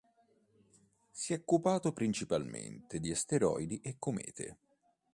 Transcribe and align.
Si 1.11 1.31
è 1.31 1.35
occupato 1.37 1.93
principalmente 1.93 2.99
di 2.99 3.11
asteroidi 3.11 3.81
e 3.81 3.97
comete. 3.99 4.57